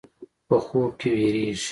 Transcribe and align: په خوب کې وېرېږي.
په 0.47 0.55
خوب 0.65 0.89
کې 0.99 1.09
وېرېږي. 1.17 1.67